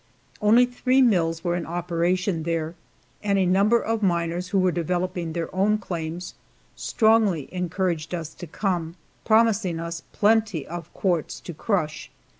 Only 0.41 0.65
three 0.65 0.99
mills 0.99 1.43
were 1.43 1.55
in 1.55 1.67
operation 1.67 2.41
there, 2.41 2.73
and 3.21 3.37
a 3.37 3.45
number 3.45 3.79
of 3.79 4.01
miners 4.01 4.47
who 4.47 4.57
were 4.57 4.71
developing 4.71 5.33
their 5.33 5.55
own 5.55 5.77
claims 5.77 6.33
strongly 6.75 7.47
encouraged 7.53 8.15
us 8.15 8.33
to 8.33 8.47
come, 8.47 8.95
promising 9.25 9.79
us 9.79 10.01
plenty 10.11 10.65
of 10.65 10.91
quartz 10.95 11.39
to 11.41 11.53
crush. 11.53 12.09